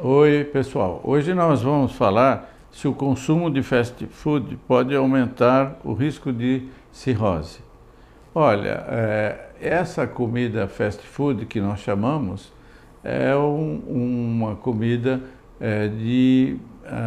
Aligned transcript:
Oi, 0.00 0.44
pessoal. 0.44 1.00
Hoje 1.02 1.34
nós 1.34 1.62
vamos 1.62 1.90
falar 1.90 2.54
se 2.70 2.86
o 2.86 2.94
consumo 2.94 3.50
de 3.50 3.64
fast 3.64 4.06
food 4.06 4.56
pode 4.68 4.94
aumentar 4.94 5.76
o 5.82 5.92
risco 5.92 6.32
de 6.32 6.68
cirrose. 6.92 7.58
Olha, 8.32 8.84
é, 8.86 9.48
essa 9.60 10.06
comida 10.06 10.68
fast 10.68 11.04
food 11.04 11.46
que 11.46 11.60
nós 11.60 11.80
chamamos 11.80 12.52
é 13.02 13.34
um, 13.34 13.82
uma 13.88 14.54
comida 14.54 15.20
é, 15.58 15.88
de 15.88 16.58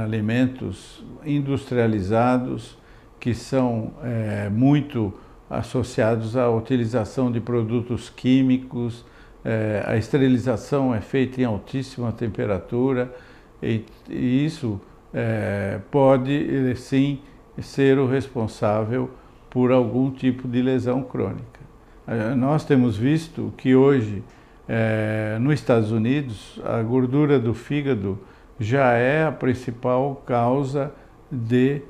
alimentos 0.03 1.01
industrializados 1.25 2.77
que 3.21 3.33
são 3.33 3.93
é, 4.03 4.49
muito 4.49 5.13
associados 5.49 6.35
à 6.35 6.49
utilização 6.49 7.31
de 7.31 7.39
produtos 7.39 8.09
químicos, 8.09 9.05
é, 9.43 9.83
a 9.85 9.97
esterilização 9.97 10.93
é 10.93 11.01
feita 11.01 11.41
em 11.41 11.45
altíssima 11.45 12.11
temperatura 12.11 13.13
e, 13.61 13.83
e 14.09 14.45
isso 14.45 14.79
é, 15.13 15.79
pode 15.89 16.75
sim 16.75 17.19
ser 17.59 17.97
o 17.97 18.07
responsável 18.07 19.09
por 19.49 19.71
algum 19.71 20.09
tipo 20.11 20.47
de 20.47 20.61
lesão 20.61 21.03
crônica. 21.03 21.59
É, 22.07 22.33
nós 22.35 22.63
temos 22.65 22.97
visto 22.97 23.53
que 23.57 23.75
hoje, 23.75 24.23
é, 24.67 25.37
nos 25.39 25.55
Estados 25.55 25.91
Unidos, 25.91 26.59
a 26.63 26.81
gordura 26.81 27.39
do 27.39 27.53
fígado 27.53 28.19
já 28.59 28.93
é 28.93 29.25
a 29.25 29.31
principal 29.31 30.23
causa 30.25 30.91
de 31.31 31.81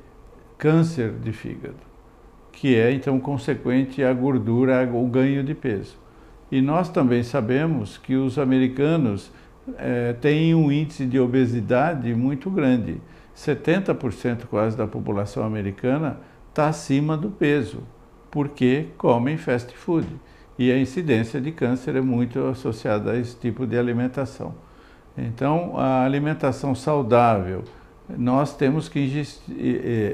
câncer 0.58 1.12
de 1.12 1.32
fígado, 1.32 1.76
que 2.50 2.76
é 2.76 2.92
então 2.92 3.18
consequente 3.20 4.02
à 4.02 4.12
gordura, 4.12 4.88
o 4.92 5.06
ganho 5.06 5.42
de 5.44 5.54
peso. 5.54 5.96
E 6.52 6.60
nós 6.60 6.90
também 6.90 7.22
sabemos 7.22 7.96
que 7.96 8.14
os 8.14 8.38
americanos 8.38 9.32
é, 9.78 10.12
têm 10.12 10.54
um 10.54 10.70
índice 10.70 11.06
de 11.06 11.18
obesidade 11.18 12.14
muito 12.14 12.50
grande. 12.50 13.00
70% 13.34 14.44
quase 14.50 14.76
da 14.76 14.86
população 14.86 15.46
americana 15.46 16.18
está 16.50 16.68
acima 16.68 17.16
do 17.16 17.30
peso, 17.30 17.82
porque 18.30 18.88
comem 18.98 19.38
fast 19.38 19.74
food. 19.74 20.06
E 20.58 20.70
a 20.70 20.78
incidência 20.78 21.40
de 21.40 21.50
câncer 21.52 21.96
é 21.96 22.02
muito 22.02 22.38
associada 22.44 23.12
a 23.12 23.16
esse 23.16 23.34
tipo 23.34 23.66
de 23.66 23.78
alimentação. 23.78 24.54
Então, 25.16 25.78
a 25.78 26.04
alimentação 26.04 26.74
saudável, 26.74 27.64
nós 28.10 28.54
temos 28.54 28.90
que 28.90 29.00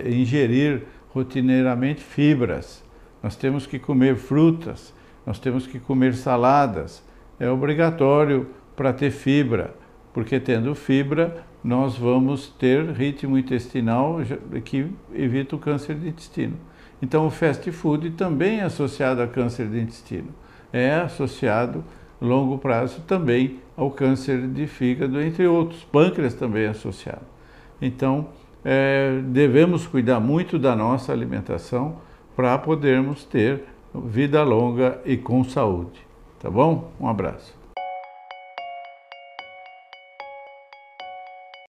ingerir 0.07 0.85
rotineiramente 1.09 2.01
fibras, 2.01 2.85
nós 3.21 3.35
temos 3.35 3.67
que 3.67 3.81
comer 3.81 4.15
frutas, 4.15 4.95
nós 5.29 5.39
temos 5.39 5.67
que 5.67 5.79
comer 5.79 6.15
saladas. 6.15 7.05
É 7.39 7.51
obrigatório 7.51 8.49
para 8.75 8.95
ter 8.95 9.11
fibra, 9.11 9.75
porque 10.15 10.41
tendo 10.41 10.75
fibra 10.75 11.45
nós 11.63 11.99
vamos 11.99 12.49
ter 12.49 12.93
ritmo 12.93 13.37
intestinal 13.37 14.21
que 14.65 14.91
evita 15.13 15.55
o 15.55 15.59
câncer 15.59 15.97
de 15.97 16.09
intestino. 16.09 16.57
Então 17.03 17.27
o 17.27 17.31
fast 17.31 17.71
food 17.71 18.13
também 18.13 18.61
é 18.61 18.63
associado 18.63 19.21
a 19.21 19.27
câncer 19.27 19.69
de 19.69 19.79
intestino. 19.79 20.29
É 20.73 20.95
associado 20.95 21.85
longo 22.19 22.57
prazo 22.57 23.03
também 23.03 23.59
ao 23.77 23.91
câncer 23.91 24.49
de 24.49 24.67
fígado, 24.67 25.21
entre 25.21 25.47
outros. 25.47 25.85
Pâncreas 25.85 26.33
também 26.33 26.65
é 26.65 26.69
associado. 26.69 27.27
Então 27.83 28.29
é, 28.65 29.21
devemos 29.27 29.87
cuidar 29.87 30.21
muito 30.21 30.59
da 30.59 30.75
nossa 30.75 31.13
alimentação 31.13 31.97
para 32.35 32.57
podermos 32.57 33.25
ter 33.25 33.65
vida 34.01 34.43
longa 34.43 35.01
e 35.05 35.17
com 35.17 35.45
saúde. 35.45 36.07
Tá 36.41 36.51
bom? 36.51 36.91
Um 37.01 37.09
abraço. 37.09 37.58